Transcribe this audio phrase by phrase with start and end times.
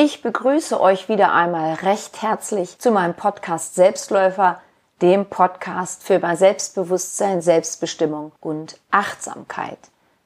[0.00, 4.60] Ich begrüße euch wieder einmal recht herzlich zu meinem Podcast Selbstläufer,
[5.02, 9.80] dem Podcast für mehr Selbstbewusstsein, Selbstbestimmung und Achtsamkeit.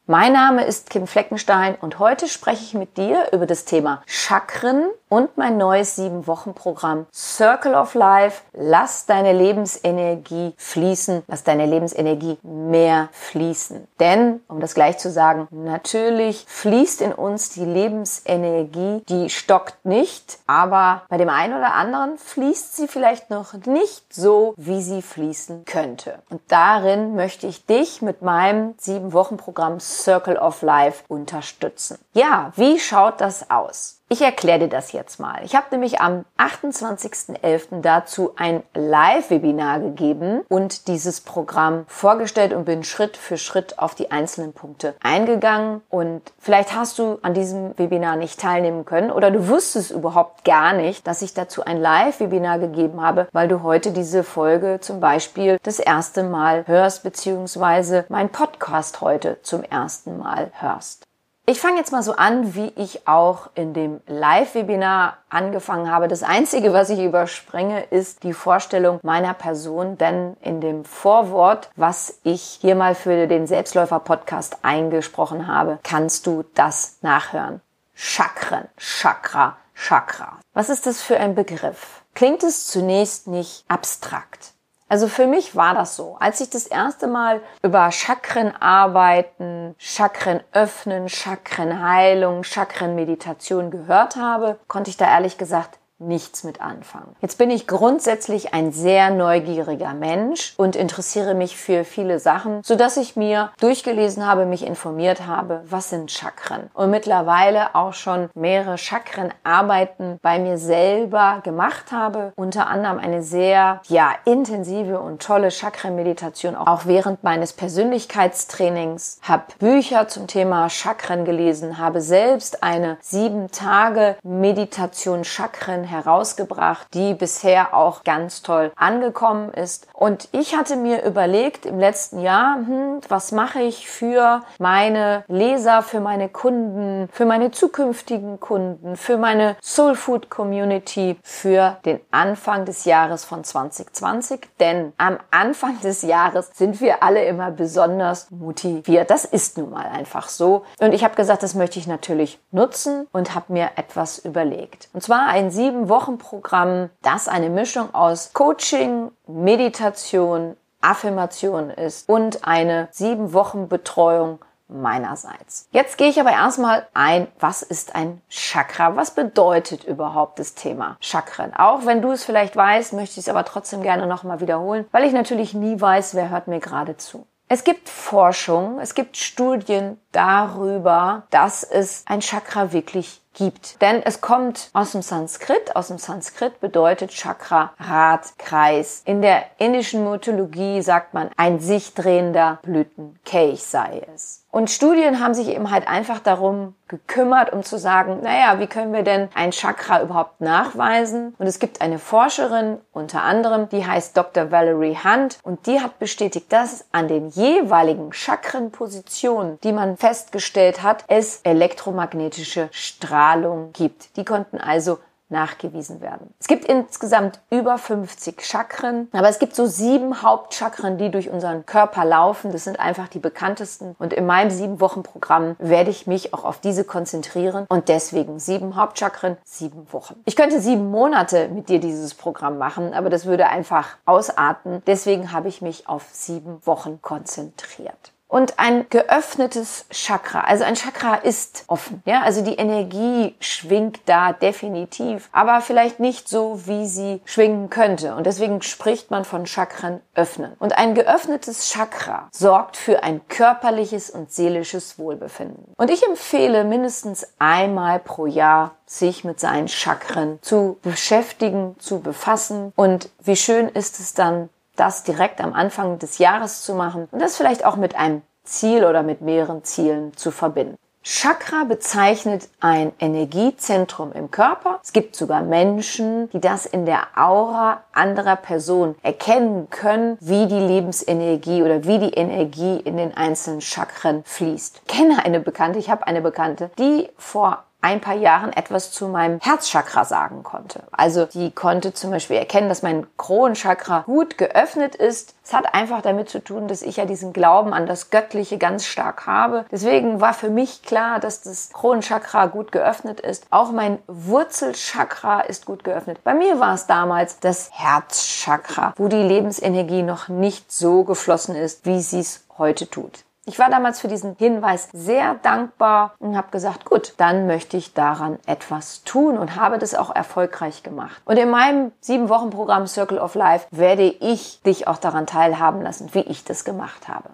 [0.09, 4.91] Mein Name ist Kim Fleckenstein und heute spreche ich mit dir über das Thema Chakren
[5.09, 8.43] und mein neues sieben Wochen Programm Circle of Life.
[8.53, 13.87] Lass deine Lebensenergie fließen, lass deine Lebensenergie mehr fließen.
[14.01, 20.39] Denn, um das gleich zu sagen, natürlich fließt in uns die Lebensenergie, die stockt nicht,
[20.49, 25.65] aber bei dem einen oder anderen fließt sie vielleicht noch nicht so, wie sie fließen
[25.65, 26.19] könnte.
[26.29, 31.99] Und darin möchte ich dich mit meinem sieben Wochen Programm Circle of Life unterstützen.
[32.15, 34.02] Ja, wie schaut das aus?
[34.13, 35.41] Ich erkläre dir das jetzt mal.
[35.43, 37.81] Ich habe nämlich am 28.11.
[37.81, 44.11] dazu ein Live-Webinar gegeben und dieses Programm vorgestellt und bin Schritt für Schritt auf die
[44.11, 45.81] einzelnen Punkte eingegangen.
[45.89, 50.75] Und vielleicht hast du an diesem Webinar nicht teilnehmen können oder du wusstest überhaupt gar
[50.75, 55.57] nicht, dass ich dazu ein Live-Webinar gegeben habe, weil du heute diese Folge zum Beispiel
[55.63, 61.07] das erste Mal hörst, beziehungsweise mein Podcast heute zum ersten Mal hörst.
[61.45, 66.07] Ich fange jetzt mal so an, wie ich auch in dem Live-Webinar angefangen habe.
[66.07, 72.21] Das Einzige, was ich überspringe, ist die Vorstellung meiner Person, denn in dem Vorwort, was
[72.23, 77.61] ich hier mal für den Selbstläufer-Podcast eingesprochen habe, kannst du das nachhören.
[77.93, 80.39] Chakren, Chakra, Chakra.
[80.55, 82.03] Was ist das für ein Begriff?
[82.15, 84.52] Klingt es zunächst nicht abstrakt?
[84.93, 86.19] Also für mich war das so.
[86.21, 94.17] Als ich das erste Mal über Chakren arbeiten, Chakren öffnen, Chakren Heilung, Chakren Meditation gehört
[94.17, 97.15] habe, konnte ich da ehrlich gesagt nichts mit anfangen.
[97.21, 102.77] Jetzt bin ich grundsätzlich ein sehr neugieriger Mensch und interessiere mich für viele Sachen, so
[102.77, 106.71] dass ich mir durchgelesen habe, mich informiert habe, was sind Chakren.
[106.75, 113.81] Und mittlerweile auch schon mehrere Chakrenarbeiten bei mir selber gemacht habe, unter anderem eine sehr
[113.89, 121.79] ja intensive und tolle Chakrenmeditation auch während meines Persönlichkeitstrainings, habe Bücher zum Thema Chakren gelesen,
[121.79, 129.87] habe selbst eine sieben Tage Meditation Chakren herausgebracht, die bisher auch ganz toll angekommen ist.
[129.93, 135.83] Und ich hatte mir überlegt im letzten Jahr, hm, was mache ich für meine Leser,
[135.83, 142.65] für meine Kunden, für meine zukünftigen Kunden, für meine Soul Food Community, für den Anfang
[142.65, 144.49] des Jahres von 2020.
[144.59, 149.11] Denn am Anfang des Jahres sind wir alle immer besonders motiviert.
[149.11, 150.65] Das ist nun mal einfach so.
[150.81, 154.89] Und ich habe gesagt, das möchte ich natürlich nutzen und habe mir etwas überlegt.
[154.93, 162.09] Und zwar ein sieben sieben Wochen Programm, das eine Mischung aus Coaching, Meditation, Affirmation ist
[162.09, 164.39] und eine sieben Wochen Betreuung
[164.69, 165.67] meinerseits.
[165.73, 168.95] Jetzt gehe ich aber erstmal ein, was ist ein Chakra?
[168.95, 171.53] Was bedeutet überhaupt das Thema Chakren?
[171.53, 175.05] Auch wenn du es vielleicht weißt, möchte ich es aber trotzdem gerne nochmal wiederholen, weil
[175.05, 177.27] ich natürlich nie weiß, wer hört mir gerade zu.
[177.49, 183.81] Es gibt Forschung, es gibt Studien darüber, dass es ein Chakra wirklich gibt.
[183.81, 185.77] Denn es kommt aus dem Sanskrit.
[185.77, 189.03] Aus dem Sanskrit bedeutet Chakra Rad, Kreis.
[189.05, 194.42] In der indischen Mythologie sagt man, ein sich drehender Blütenkelch sei es.
[194.53, 198.93] Und Studien haben sich eben halt einfach darum gekümmert, um zu sagen, naja, wie können
[198.93, 201.35] wir denn ein Chakra überhaupt nachweisen?
[201.39, 204.51] Und es gibt eine Forscherin unter anderem, die heißt Dr.
[204.51, 211.05] Valerie Hunt und die hat bestätigt, dass an den jeweiligen Chakrenpositionen, die man festgestellt hat,
[211.09, 214.19] es elektromagnetische Strahlung gibt.
[214.19, 214.99] Die konnten also
[215.33, 216.33] nachgewiesen werden.
[216.39, 221.67] Es gibt insgesamt über 50 Chakren, aber es gibt so sieben Hauptchakren, die durch unseren
[221.67, 222.53] Körper laufen.
[222.53, 223.97] Das sind einfach die bekanntesten.
[223.99, 228.39] Und in meinem sieben Wochen Programm werde ich mich auch auf diese konzentrieren und deswegen
[228.39, 230.21] sieben Hauptchakren, sieben Wochen.
[230.25, 234.83] Ich könnte sieben Monate mit dir dieses Programm machen, aber das würde einfach ausarten.
[234.87, 240.41] Deswegen habe ich mich auf sieben Wochen konzentriert und ein geöffnetes Chakra.
[240.41, 246.31] Also ein Chakra ist offen, ja, also die Energie schwingt da definitiv, aber vielleicht nicht
[246.31, 248.15] so, wie sie schwingen könnte.
[248.15, 250.55] Und deswegen spricht man von Chakren öffnen.
[250.59, 255.75] Und ein geöffnetes Chakra sorgt für ein körperliches und seelisches Wohlbefinden.
[255.77, 262.73] Und ich empfehle mindestens einmal pro Jahr sich mit seinen Chakren zu beschäftigen, zu befassen.
[262.77, 267.21] Und wie schön ist es dann, das direkt am Anfang des Jahres zu machen und
[267.21, 270.77] das vielleicht auch mit einem Ziel oder mit mehreren Zielen zu verbinden.
[271.05, 274.79] Chakra bezeichnet ein Energiezentrum im Körper.
[274.85, 280.61] Es gibt sogar Menschen, die das in der Aura anderer Personen erkennen können, wie die
[280.61, 284.83] Lebensenergie oder wie die Energie in den einzelnen Chakren fließt.
[284.87, 289.09] Ich kenne eine Bekannte, ich habe eine Bekannte, die vor ein paar Jahren etwas zu
[289.09, 290.85] meinem Herzchakra sagen konnte.
[290.93, 295.35] Also die konnte zum Beispiel erkennen, dass mein Kronenchakra gut geöffnet ist.
[295.45, 298.87] Es hat einfach damit zu tun, dass ich ja diesen Glauben an das Göttliche ganz
[298.87, 299.67] stark habe.
[299.71, 303.47] Deswegen war für mich klar, dass das Kronenchakra gut geöffnet ist.
[303.51, 306.23] Auch mein Wurzelchakra ist gut geöffnet.
[306.23, 311.85] Bei mir war es damals das Herzchakra, wo die Lebensenergie noch nicht so geflossen ist,
[311.85, 313.25] wie sie es heute tut.
[313.45, 317.93] Ich war damals für diesen Hinweis sehr dankbar und habe gesagt, gut, dann möchte ich
[317.93, 321.21] daran etwas tun und habe das auch erfolgreich gemacht.
[321.25, 325.83] Und in meinem sieben Wochen Programm Circle of Life werde ich dich auch daran teilhaben
[325.83, 327.31] lassen, wie ich das gemacht habe.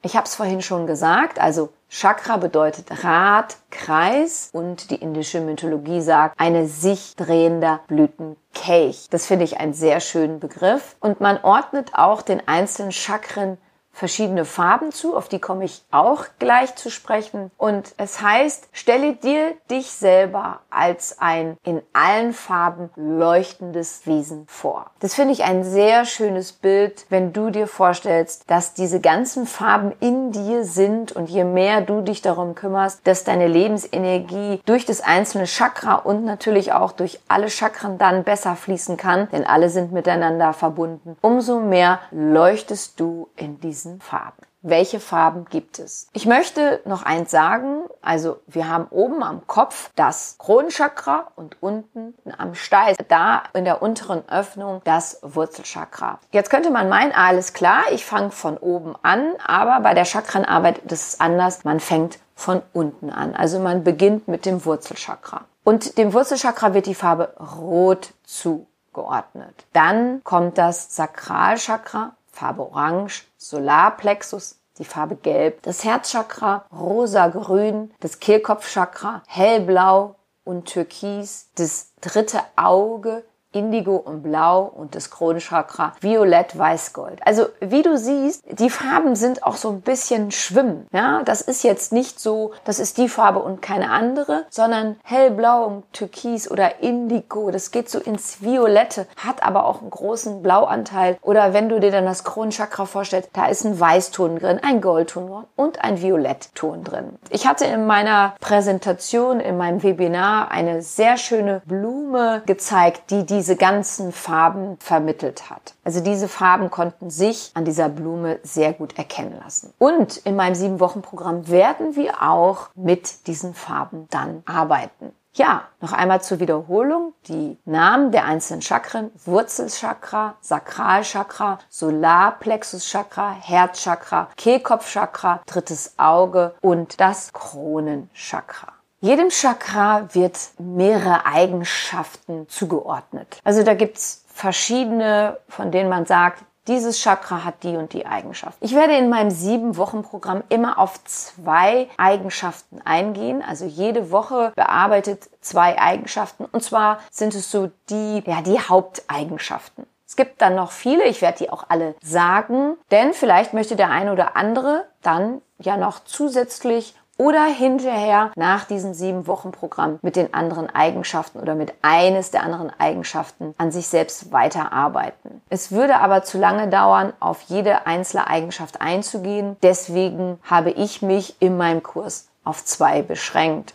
[0.00, 6.02] Ich habe es vorhin schon gesagt, also Chakra bedeutet Rad, Kreis und die indische Mythologie
[6.02, 9.08] sagt eine sich drehender Blütenkelch.
[9.10, 13.58] Das finde ich einen sehr schönen Begriff und man ordnet auch den einzelnen Chakren
[13.98, 17.50] verschiedene Farben zu, auf die komme ich auch gleich zu sprechen.
[17.58, 24.86] Und es heißt, stelle dir dich selber als ein in allen Farben leuchtendes Wesen vor.
[25.00, 29.92] Das finde ich ein sehr schönes Bild, wenn du dir vorstellst, dass diese ganzen Farben
[29.98, 35.00] in dir sind und je mehr du dich darum kümmerst, dass deine Lebensenergie durch das
[35.00, 39.90] einzelne Chakra und natürlich auch durch alle Chakren dann besser fließen kann, denn alle sind
[39.90, 44.42] miteinander verbunden, umso mehr leuchtest du in diesen diesen Farben.
[44.60, 46.08] Welche Farben gibt es?
[46.12, 47.84] Ich möchte noch eins sagen.
[48.02, 53.82] Also wir haben oben am Kopf das Kronenchakra und unten am Steiß, da in der
[53.82, 56.18] unteren Öffnung das Wurzelchakra.
[56.32, 60.78] Jetzt könnte man meinen, alles klar, ich fange von oben an, aber bei der Chakrenarbeit
[60.78, 61.64] ist es anders.
[61.64, 63.36] Man fängt von unten an.
[63.36, 65.42] Also man beginnt mit dem Wurzelchakra.
[65.62, 69.66] Und dem Wurzelchakra wird die Farbe Rot zugeordnet.
[69.72, 79.24] Dann kommt das Sakralchakra Farbe Orange, Solarplexus, die Farbe Gelb, das Herzchakra rosa-grün, das Kehlkopfchakra
[79.26, 80.14] hellblau
[80.44, 87.20] und türkis, das dritte Auge Indigo und Blau und das Kronenchakra Violett, Weiß, Gold.
[87.24, 90.86] Also wie du siehst, die Farben sind auch so ein bisschen schwimmen.
[90.92, 95.64] Ja, das ist jetzt nicht so, das ist die Farbe und keine andere, sondern hellblau
[95.64, 97.50] und Türkis oder Indigo.
[97.50, 101.16] Das geht so ins Violette, hat aber auch einen großen Blauanteil.
[101.22, 105.44] Oder wenn du dir dann das Kronenchakra vorstellst, da ist ein Weißton drin, ein Goldton
[105.56, 107.18] und ein Violettton drin.
[107.30, 113.54] Ich hatte in meiner Präsentation, in meinem Webinar eine sehr schöne Blume gezeigt, die diese
[113.54, 115.74] ganzen Farben vermittelt hat.
[115.84, 119.72] Also diese Farben konnten sich an dieser Blume sehr gut erkennen lassen.
[119.78, 125.12] Und in meinem sieben Wochen Programm werden wir auch mit diesen Farben dann arbeiten.
[125.34, 127.14] Ja, noch einmal zur Wiederholung.
[127.28, 129.12] Die Namen der einzelnen Chakren.
[129.24, 138.77] Wurzelchakra, Sakralchakra, Solarplexuschakra, Herzchakra, Kehlkopfchakra, drittes Auge und das Kronenchakra.
[139.00, 143.38] Jedem Chakra wird mehrere Eigenschaften zugeordnet.
[143.44, 148.58] Also da gibt's verschiedene, von denen man sagt, dieses Chakra hat die und die Eigenschaft.
[148.60, 153.40] Ich werde in meinem sieben Wochen Programm immer auf zwei Eigenschaften eingehen.
[153.46, 156.44] Also jede Woche bearbeitet zwei Eigenschaften.
[156.44, 159.86] Und zwar sind es so die, ja, die Haupteigenschaften.
[160.08, 163.90] Es gibt dann noch viele, ich werde die auch alle sagen, denn vielleicht möchte der
[163.90, 170.16] eine oder andere dann ja noch zusätzlich oder hinterher nach diesem sieben Wochen Programm mit
[170.16, 175.42] den anderen Eigenschaften oder mit eines der anderen Eigenschaften an sich selbst weiterarbeiten.
[175.50, 179.56] Es würde aber zu lange dauern, auf jede einzelne Eigenschaft einzugehen.
[179.62, 183.74] Deswegen habe ich mich in meinem Kurs auf zwei beschränkt.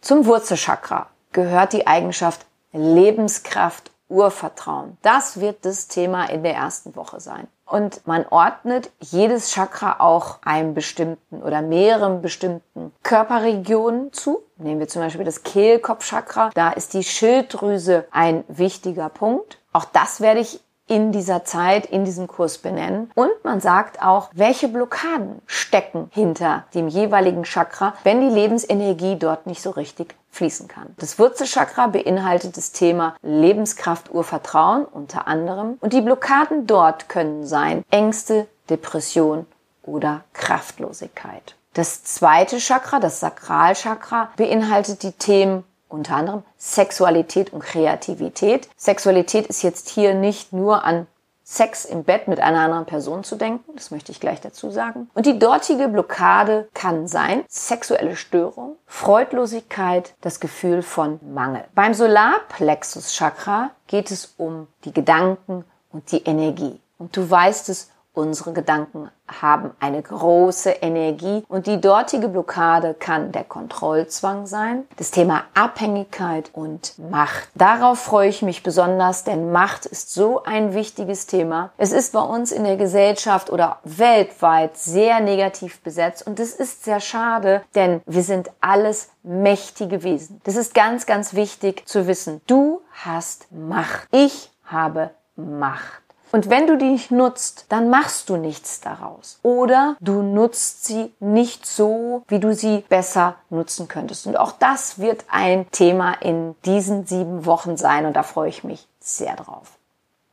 [0.00, 4.98] Zum Wurzelchakra gehört die Eigenschaft Lebenskraft Urvertrauen.
[5.02, 7.48] Das wird das Thema in der ersten Woche sein.
[7.64, 14.42] Und man ordnet jedes Chakra auch einem bestimmten oder mehreren bestimmten Körperregionen zu.
[14.58, 16.50] Nehmen wir zum Beispiel das Kehlkopfchakra.
[16.54, 19.58] Da ist die Schilddrüse ein wichtiger Punkt.
[19.72, 20.60] Auch das werde ich
[20.92, 23.10] in dieser Zeit, in diesem Kurs benennen.
[23.14, 29.46] Und man sagt auch, welche Blockaden stecken hinter dem jeweiligen Chakra, wenn die Lebensenergie dort
[29.46, 30.94] nicht so richtig fließen kann.
[30.98, 35.78] Das Wurzelchakra beinhaltet das Thema Lebenskraft, Urvertrauen unter anderem.
[35.80, 39.46] Und die Blockaden dort können sein Ängste, Depression
[39.82, 41.56] oder Kraftlosigkeit.
[41.72, 48.68] Das zweite Chakra, das Sakralchakra, beinhaltet die Themen unter anderem Sexualität und Kreativität.
[48.76, 51.06] Sexualität ist jetzt hier nicht nur an
[51.44, 55.10] Sex im Bett mit einer anderen Person zu denken, das möchte ich gleich dazu sagen.
[55.12, 61.64] Und die dortige Blockade kann sein sexuelle Störung, Freudlosigkeit, das Gefühl von Mangel.
[61.74, 66.80] Beim Solarplexus Chakra geht es um die Gedanken und die Energie.
[66.96, 73.32] Und du weißt es, Unsere Gedanken haben eine große Energie und die dortige Blockade kann
[73.32, 77.48] der Kontrollzwang sein, das Thema Abhängigkeit und Macht.
[77.54, 81.70] Darauf freue ich mich besonders, denn Macht ist so ein wichtiges Thema.
[81.78, 86.84] Es ist bei uns in der Gesellschaft oder weltweit sehr negativ besetzt und es ist
[86.84, 90.42] sehr schade, denn wir sind alles mächtige Wesen.
[90.44, 92.42] Das ist ganz, ganz wichtig zu wissen.
[92.46, 94.06] Du hast Macht.
[94.10, 96.01] Ich habe Macht.
[96.32, 99.38] Und wenn du die nicht nutzt, dann machst du nichts daraus.
[99.42, 104.26] Oder du nutzt sie nicht so, wie du sie besser nutzen könntest.
[104.26, 108.64] Und auch das wird ein Thema in diesen sieben Wochen sein und da freue ich
[108.64, 109.78] mich sehr drauf.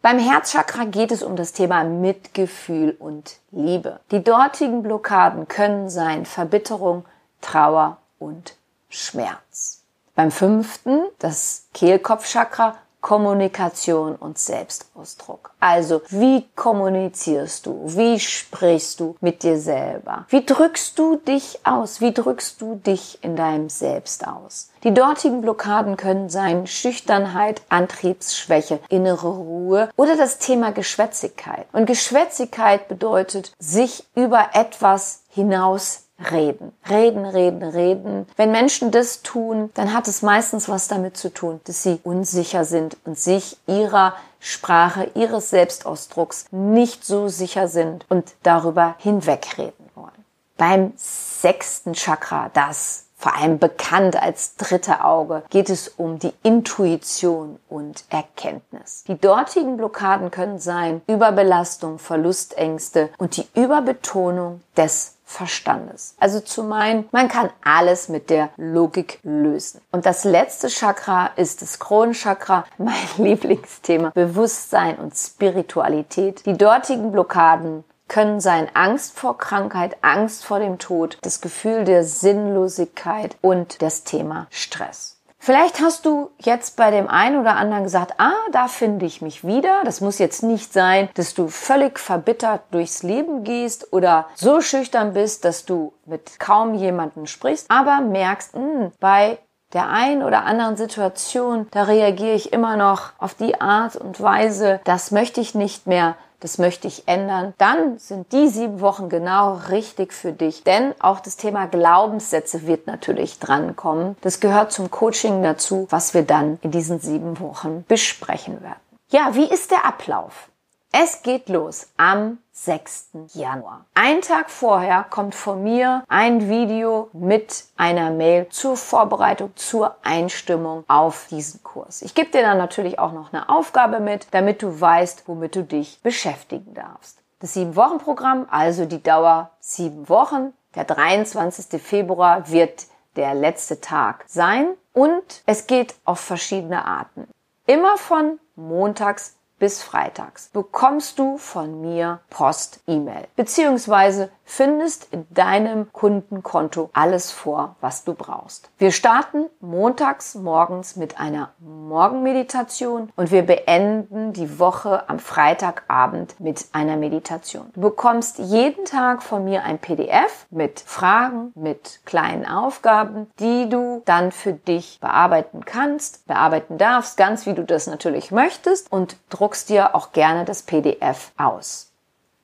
[0.01, 3.99] Beim Herzchakra geht es um das Thema Mitgefühl und Liebe.
[4.11, 7.03] Die dortigen Blockaden können sein Verbitterung,
[7.41, 8.55] Trauer und
[8.87, 9.83] Schmerz.
[10.15, 15.51] Beim fünften, das Kehlkopfchakra, Kommunikation und Selbstausdruck.
[15.59, 17.81] Also, wie kommunizierst du?
[17.85, 20.25] Wie sprichst du mit dir selber?
[20.29, 22.01] Wie drückst du dich aus?
[22.01, 24.69] Wie drückst du dich in deinem Selbst aus?
[24.83, 31.67] Die dortigen Blockaden können sein Schüchternheit, Antriebsschwäche, innere Ruhe oder das Thema Geschwätzigkeit.
[31.73, 36.73] Und Geschwätzigkeit bedeutet, sich über etwas hinaus reden.
[36.89, 38.27] Reden, reden, reden.
[38.35, 42.65] Wenn Menschen das tun, dann hat es meistens was damit zu tun, dass sie unsicher
[42.65, 50.25] sind und sich ihrer Sprache, ihres Selbstausdrucks nicht so sicher sind und darüber hinwegreden wollen.
[50.57, 57.59] Beim sechsten Chakra, das vor allem bekannt als dritte Auge, geht es um die Intuition
[57.67, 59.03] und Erkenntnis.
[59.07, 66.15] Die dortigen Blockaden können sein Überbelastung, Verlustängste und die Überbetonung des Verstandes.
[66.19, 69.79] Also zu meinen, man kann alles mit der Logik lösen.
[69.91, 76.47] Und das letzte Chakra ist das Kronenchakra, mein Lieblingsthema, Bewusstsein und Spiritualität.
[76.47, 82.03] Die dortigen Blockaden können sein Angst vor Krankheit, Angst vor dem Tod, das Gefühl der
[82.03, 85.18] Sinnlosigkeit und das Thema Stress.
[85.41, 89.45] Vielleicht hast du jetzt bei dem einen oder anderen gesagt, ah, da finde ich mich
[89.45, 89.81] wieder.
[89.85, 95.13] Das muss jetzt nicht sein, dass du völlig verbittert durchs Leben gehst oder so schüchtern
[95.13, 99.39] bist, dass du mit kaum jemanden sprichst, aber merkst, mh, hm, bei
[99.73, 104.81] der einen oder anderen Situation, da reagiere ich immer noch auf die Art und Weise,
[104.83, 109.59] das möchte ich nicht mehr, das möchte ich ändern, dann sind die sieben Wochen genau
[109.69, 110.63] richtig für dich.
[110.63, 114.15] Denn auch das Thema Glaubenssätze wird natürlich drankommen.
[114.21, 118.79] Das gehört zum Coaching dazu, was wir dann in diesen sieben Wochen besprechen werden.
[119.09, 120.48] Ja, wie ist der Ablauf?
[120.91, 123.09] Es geht los am 6.
[123.35, 123.85] Januar.
[123.93, 130.83] Ein Tag vorher kommt von mir ein Video mit einer Mail zur Vorbereitung, zur Einstimmung
[130.87, 132.01] auf diesen Kurs.
[132.01, 135.63] Ich gebe dir dann natürlich auch noch eine Aufgabe mit, damit du weißt, womit du
[135.63, 137.19] dich beschäftigen darfst.
[137.39, 140.53] Das Sieben-Wochen-Programm, also die Dauer sieben Wochen.
[140.73, 141.79] Der 23.
[141.79, 147.27] Februar wird der letzte Tag sein und es geht auf verschiedene Arten.
[147.67, 156.89] Immer von montags bis freitags bekommst du von mir Post-E-Mail beziehungsweise findest in deinem Kundenkonto
[156.93, 158.71] alles vor, was du brauchst.
[158.79, 166.65] Wir starten montags morgens mit einer Morgenmeditation und wir beenden die Woche am Freitagabend mit
[166.71, 167.69] einer Meditation.
[167.75, 174.01] Du bekommst jeden Tag von mir ein PDF mit Fragen, mit kleinen Aufgaben, die du
[174.05, 179.17] dann für dich bearbeiten kannst, bearbeiten darfst, ganz wie du das natürlich möchtest und
[179.49, 181.87] druckst dir auch gerne das PDF aus.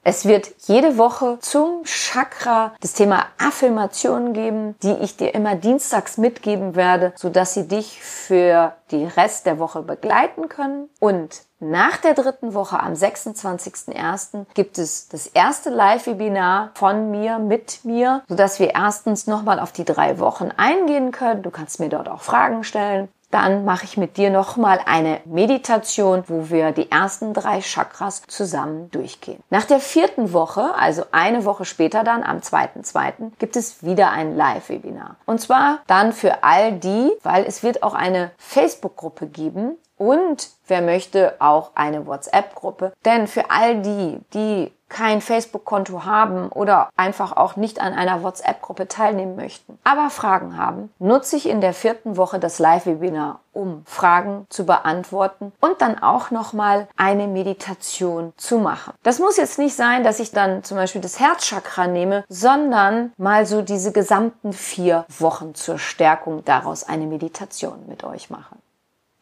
[0.07, 6.17] Es wird jede Woche zum Chakra das Thema Affirmation geben, die ich dir immer dienstags
[6.17, 10.89] mitgeben werde, sodass sie dich für die Rest der Woche begleiten können.
[10.99, 14.45] Und nach der dritten Woche am 26.01.
[14.55, 19.85] gibt es das erste Live-Webinar von mir, mit mir, sodass wir erstens nochmal auf die
[19.85, 21.43] drei Wochen eingehen können.
[21.43, 26.23] Du kannst mir dort auch Fragen stellen dann mache ich mit dir nochmal eine Meditation,
[26.27, 29.43] wo wir die ersten drei Chakras zusammen durchgehen.
[29.49, 34.37] Nach der vierten Woche, also eine Woche später dann, am 2.2., gibt es wieder ein
[34.37, 35.17] Live-Webinar.
[35.25, 40.81] Und zwar dann für all die, weil es wird auch eine Facebook-Gruppe geben, und wer
[40.81, 42.93] möchte auch eine WhatsApp-Gruppe.
[43.05, 48.87] Denn für all die, die kein Facebook-Konto haben oder einfach auch nicht an einer WhatsApp-Gruppe
[48.87, 54.45] teilnehmen möchten, aber Fragen haben, nutze ich in der vierten Woche das Live-Webinar, um Fragen
[54.49, 58.93] zu beantworten und dann auch nochmal eine Meditation zu machen.
[59.03, 63.45] Das muss jetzt nicht sein, dass ich dann zum Beispiel das Herzchakra nehme, sondern mal
[63.45, 68.55] so diese gesamten vier Wochen zur Stärkung daraus eine Meditation mit euch mache.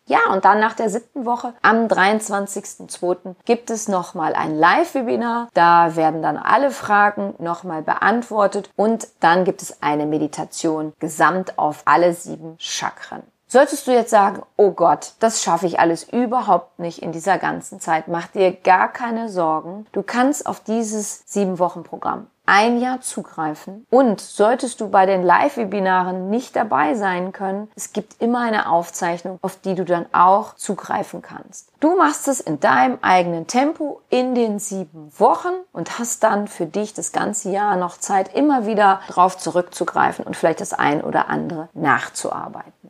[0.05, 5.47] Ja, und dann nach der siebten Woche, am 23.02., gibt es nochmal ein Live-Webinar.
[5.53, 11.83] Da werden dann alle Fragen nochmal beantwortet und dann gibt es eine Meditation gesamt auf
[11.85, 13.23] alle sieben Chakren.
[13.47, 17.79] Solltest du jetzt sagen, oh Gott, das schaffe ich alles überhaupt nicht in dieser ganzen
[17.79, 19.85] Zeit, mach dir gar keine Sorgen.
[19.91, 23.85] Du kannst auf dieses sieben Wochen Programm ein Jahr zugreifen.
[23.89, 29.39] Und solltest du bei den Live-Webinaren nicht dabei sein können, es gibt immer eine Aufzeichnung,
[29.41, 31.71] auf die du dann auch zugreifen kannst.
[31.79, 36.65] Du machst es in deinem eigenen Tempo in den sieben Wochen und hast dann für
[36.65, 41.29] dich das ganze Jahr noch Zeit, immer wieder drauf zurückzugreifen und vielleicht das ein oder
[41.29, 42.82] andere nachzuarbeiten.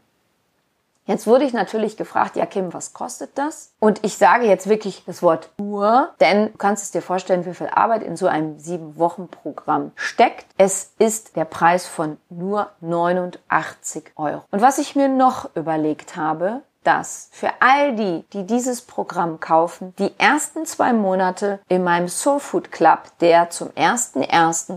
[1.05, 3.73] Jetzt wurde ich natürlich gefragt, ja Kim, was kostet das?
[3.79, 7.53] Und ich sage jetzt wirklich das Wort nur, denn du kannst es dir vorstellen, wie
[7.53, 10.45] viel Arbeit in so einem sieben Wochen Programm steckt.
[10.57, 14.43] Es ist der Preis von nur 89 Euro.
[14.51, 19.93] Und was ich mir noch überlegt habe, dass für all die, die dieses Programm kaufen,
[19.99, 24.23] die ersten zwei Monate in meinem Soul Food Club, der zum ersten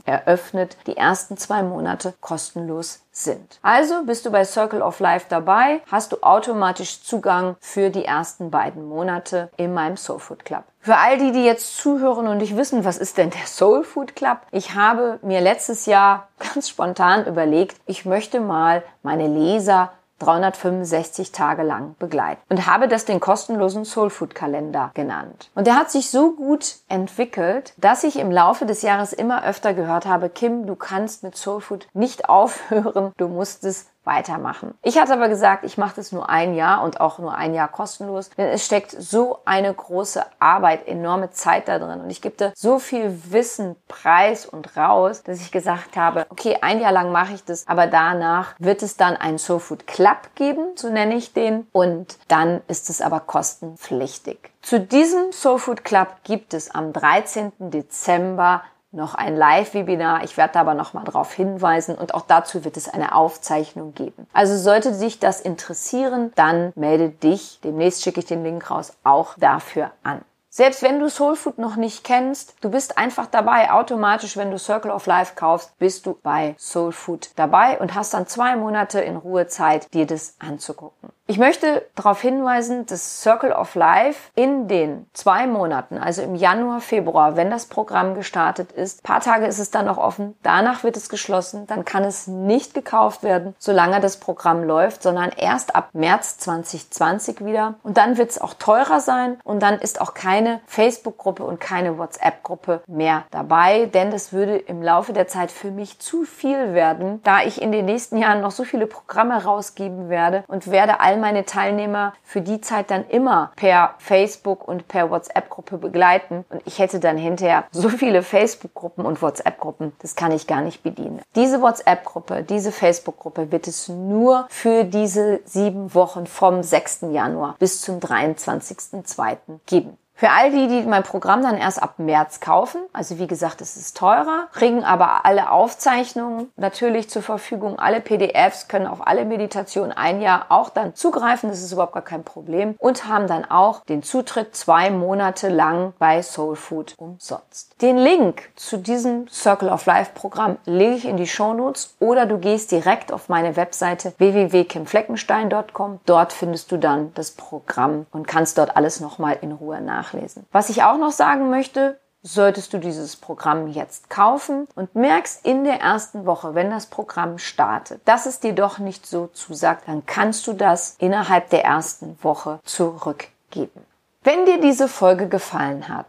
[0.04, 3.58] eröffnet, die ersten zwei Monate kostenlos sind.
[3.62, 8.50] Also bist du bei Circle of Life dabei, hast du automatisch Zugang für die ersten
[8.50, 10.64] beiden Monate in meinem Soul Food Club.
[10.80, 14.14] Für all die, die jetzt zuhören und nicht wissen, was ist denn der Soul Food
[14.14, 14.38] Club?
[14.52, 21.62] Ich habe mir letztes Jahr ganz spontan überlegt, ich möchte mal meine Leser 365 Tage
[21.62, 25.50] lang begleiten und habe das den kostenlosen Soulfood Kalender genannt.
[25.54, 29.74] Und der hat sich so gut entwickelt, dass ich im Laufe des Jahres immer öfter
[29.74, 34.74] gehört habe, Kim, du kannst mit Soulfood nicht aufhören, du musst es weitermachen.
[34.82, 37.68] Ich hatte aber gesagt, ich mache das nur ein Jahr und auch nur ein Jahr
[37.68, 42.52] kostenlos, denn es steckt so eine große Arbeit, enorme Zeit da drin und ich gebe
[42.54, 47.34] so viel Wissen preis und raus, dass ich gesagt habe, okay, ein Jahr lang mache
[47.34, 51.66] ich das, aber danach wird es dann einen Soulfood Club geben, so nenne ich den,
[51.72, 54.38] und dann ist es aber kostenpflichtig.
[54.62, 57.52] Zu diesem Soulfood Club gibt es am 13.
[57.58, 58.62] Dezember
[58.96, 60.24] noch ein Live-Webinar.
[60.24, 63.94] Ich werde da aber noch mal darauf hinweisen und auch dazu wird es eine Aufzeichnung
[63.94, 64.26] geben.
[64.32, 67.60] Also sollte dich das interessieren, dann melde dich.
[67.62, 70.22] Demnächst schicke ich den Link raus auch dafür an.
[70.48, 73.70] Selbst wenn du Soulfood noch nicht kennst, du bist einfach dabei.
[73.70, 78.26] Automatisch, wenn du Circle of Life kaufst, bist du bei Soulfood dabei und hast dann
[78.26, 81.10] zwei Monate in Ruhe Zeit, dir das anzugucken.
[81.28, 86.80] Ich möchte darauf hinweisen, dass Circle of Life in den zwei Monaten, also im Januar,
[86.80, 90.96] Februar, wenn das Programm gestartet ist, paar Tage ist es dann noch offen, danach wird
[90.96, 95.88] es geschlossen, dann kann es nicht gekauft werden, solange das Programm läuft, sondern erst ab
[95.94, 97.74] März 2020 wieder.
[97.82, 101.98] Und dann wird es auch teurer sein und dann ist auch keine Facebook-Gruppe und keine
[101.98, 107.20] WhatsApp-Gruppe mehr dabei, denn das würde im Laufe der Zeit für mich zu viel werden,
[107.24, 111.15] da ich in den nächsten Jahren noch so viele Programme rausgeben werde und werde all
[111.16, 116.44] all meine Teilnehmer für die Zeit dann immer per Facebook und per WhatsApp-Gruppe begleiten.
[116.50, 120.82] Und ich hätte dann hinterher so viele Facebook-Gruppen und WhatsApp-Gruppen, das kann ich gar nicht
[120.82, 121.22] bedienen.
[121.34, 127.06] Diese WhatsApp-Gruppe, diese Facebook-Gruppe wird es nur für diese sieben Wochen vom 6.
[127.12, 129.36] Januar bis zum 23.02.
[129.66, 129.96] geben.
[130.18, 133.76] Für all die, die mein Programm dann erst ab März kaufen, also wie gesagt, es
[133.76, 139.92] ist teurer, kriegen aber alle Aufzeichnungen natürlich zur Verfügung, alle PDFs, können auf alle Meditationen
[139.92, 143.84] ein Jahr auch dann zugreifen, das ist überhaupt gar kein Problem und haben dann auch
[143.84, 147.74] den Zutritt zwei Monate lang bei Soul Food umsonst.
[147.82, 152.24] Den Link zu diesem Circle of Life Programm lege ich in die Show Notes oder
[152.24, 156.00] du gehst direkt auf meine Webseite www.kimfleckenstein.com.
[156.06, 160.46] Dort findest du dann das Programm und kannst dort alles nochmal in Ruhe nach nachlesen.
[160.52, 165.64] Was ich auch noch sagen möchte, solltest du dieses Programm jetzt kaufen und merkst in
[165.64, 170.06] der ersten Woche, wenn das Programm startet, dass es dir doch nicht so zusagt, dann
[170.06, 173.86] kannst du das innerhalb der ersten Woche zurückgeben.
[174.24, 176.06] Wenn dir diese Folge gefallen hat,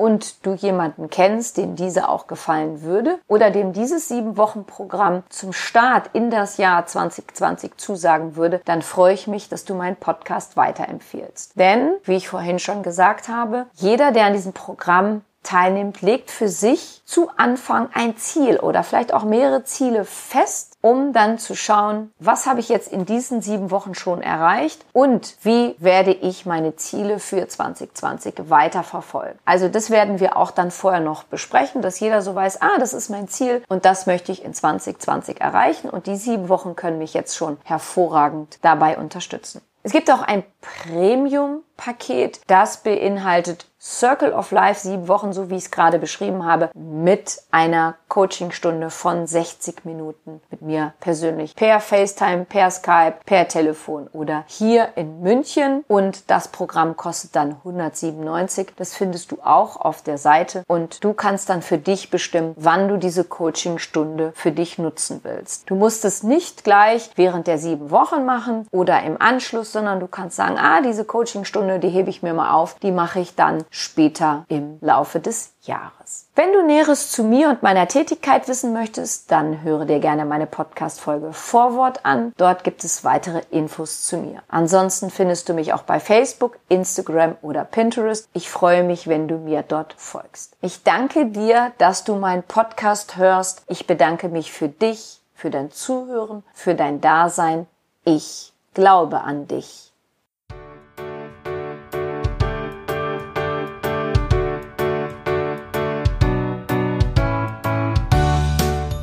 [0.00, 5.22] und du jemanden kennst, dem diese auch gefallen würde oder dem dieses sieben Wochen Programm
[5.28, 9.96] zum Start in das Jahr 2020 zusagen würde, dann freue ich mich, dass du meinen
[9.96, 11.58] Podcast weiterempfiehlst.
[11.58, 16.48] Denn, wie ich vorhin schon gesagt habe, jeder, der an diesem Programm teilnimmt, legt für
[16.48, 22.12] sich zu Anfang ein Ziel oder vielleicht auch mehrere Ziele fest um dann zu schauen,
[22.18, 26.76] was habe ich jetzt in diesen sieben Wochen schon erreicht und wie werde ich meine
[26.76, 29.38] Ziele für 2020 weiter verfolgen.
[29.44, 32.92] Also das werden wir auch dann vorher noch besprechen, dass jeder so weiß, ah, das
[32.92, 36.98] ist mein Ziel und das möchte ich in 2020 erreichen und die sieben Wochen können
[36.98, 39.62] mich jetzt schon hervorragend dabei unterstützen.
[39.82, 42.40] Es gibt auch ein Premium Paket.
[42.46, 47.40] Das beinhaltet Circle of Life, sieben Wochen, so wie ich es gerade beschrieben habe, mit
[47.50, 54.44] einer Coachingstunde von 60 Minuten mit mir persönlich per FaceTime, per Skype, per Telefon oder
[54.46, 55.82] hier in München.
[55.88, 58.72] Und das Programm kostet dann 197.
[58.76, 62.88] Das findest du auch auf der Seite und du kannst dann für dich bestimmen, wann
[62.88, 65.70] du diese Coachingstunde für dich nutzen willst.
[65.70, 70.06] Du musst es nicht gleich während der sieben Wochen machen oder im Anschluss, sondern du
[70.06, 73.64] kannst sagen, ah, diese Coachingstunde, die hebe ich mir mal auf, die mache ich dann
[73.70, 76.26] später im Laufe des Jahres.
[76.34, 80.46] Wenn du Näheres zu mir und meiner Tätigkeit wissen möchtest, dann höre dir gerne meine
[80.46, 82.32] Podcast-Folge Vorwort an.
[82.38, 84.42] Dort gibt es weitere Infos zu mir.
[84.48, 88.28] Ansonsten findest du mich auch bei Facebook, Instagram oder Pinterest.
[88.32, 90.56] Ich freue mich, wenn du mir dort folgst.
[90.62, 93.62] Ich danke dir, dass du meinen Podcast hörst.
[93.68, 97.66] Ich bedanke mich für dich, für dein Zuhören, für dein Dasein.
[98.04, 99.89] Ich glaube an dich.